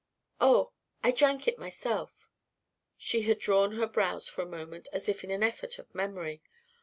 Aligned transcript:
"Oh 0.39 0.71
I 1.03 1.11
drank 1.11 1.47
it 1.47 1.59
myself." 1.59 2.27
She 2.97 3.21
had 3.21 3.37
drawn 3.37 3.73
her 3.73 3.85
brows 3.85 4.27
for 4.27 4.41
a 4.41 4.47
moment 4.47 4.87
as 4.91 5.07
if 5.07 5.23
in 5.23 5.29
an 5.29 5.43
effort 5.43 5.77
of 5.77 5.93
memory. 5.93 6.41